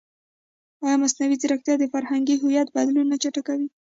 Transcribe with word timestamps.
ایا 0.83 0.95
مصنوعي 1.01 1.35
ځیرکتیا 1.41 1.75
د 1.79 1.83
فرهنګي 1.93 2.35
هویت 2.37 2.67
بدلون 2.75 3.05
نه 3.11 3.17
چټکوي؟ 3.23 3.67